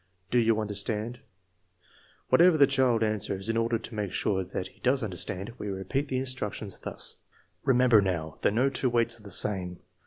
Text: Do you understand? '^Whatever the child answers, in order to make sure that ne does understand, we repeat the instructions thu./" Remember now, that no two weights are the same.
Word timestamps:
Do 0.31 0.39
you 0.39 0.59
understand? 0.59 1.19
'^Whatever 2.33 2.57
the 2.57 2.65
child 2.65 3.03
answers, 3.03 3.49
in 3.49 3.55
order 3.55 3.77
to 3.77 3.93
make 3.93 4.11
sure 4.11 4.43
that 4.43 4.65
ne 4.67 4.79
does 4.81 5.03
understand, 5.03 5.53
we 5.59 5.67
repeat 5.67 6.07
the 6.07 6.17
instructions 6.17 6.79
thu./" 6.79 6.95
Remember 7.65 8.01
now, 8.01 8.39
that 8.41 8.55
no 8.55 8.71
two 8.71 8.89
weights 8.89 9.19
are 9.19 9.23
the 9.23 9.29
same. 9.29 9.77